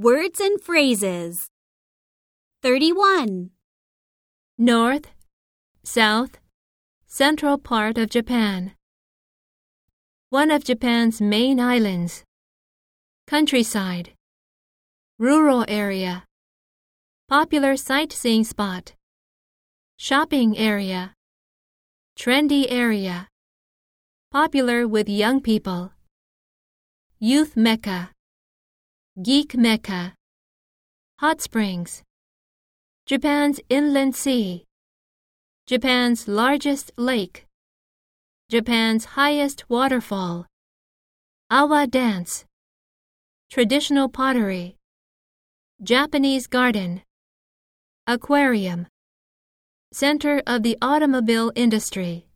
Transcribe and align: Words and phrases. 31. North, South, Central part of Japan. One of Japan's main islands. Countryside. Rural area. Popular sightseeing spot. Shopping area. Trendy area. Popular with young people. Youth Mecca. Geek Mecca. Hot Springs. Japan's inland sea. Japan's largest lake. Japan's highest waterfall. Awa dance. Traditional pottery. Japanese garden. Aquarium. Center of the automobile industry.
Words 0.00 0.38
and 0.38 0.60
phrases. 0.62 1.48
31. 2.62 3.50
North, 4.56 5.08
South, 5.82 6.38
Central 7.08 7.58
part 7.58 7.98
of 7.98 8.08
Japan. 8.08 8.74
One 10.30 10.52
of 10.52 10.62
Japan's 10.62 11.20
main 11.20 11.58
islands. 11.58 12.22
Countryside. 13.26 14.12
Rural 15.18 15.64
area. 15.66 16.22
Popular 17.26 17.76
sightseeing 17.76 18.44
spot. 18.44 18.94
Shopping 19.96 20.56
area. 20.56 21.14
Trendy 22.16 22.66
area. 22.70 23.26
Popular 24.30 24.86
with 24.86 25.08
young 25.08 25.40
people. 25.40 25.90
Youth 27.18 27.56
Mecca. 27.56 28.10
Geek 29.20 29.56
Mecca. 29.56 30.14
Hot 31.18 31.40
Springs. 31.40 32.04
Japan's 33.04 33.58
inland 33.68 34.14
sea. 34.14 34.64
Japan's 35.66 36.28
largest 36.28 36.92
lake. 36.96 37.44
Japan's 38.48 39.04
highest 39.18 39.68
waterfall. 39.68 40.46
Awa 41.50 41.88
dance. 41.88 42.44
Traditional 43.50 44.08
pottery. 44.08 44.76
Japanese 45.82 46.46
garden. 46.46 47.02
Aquarium. 48.06 48.86
Center 49.92 50.44
of 50.46 50.62
the 50.62 50.78
automobile 50.80 51.50
industry. 51.56 52.27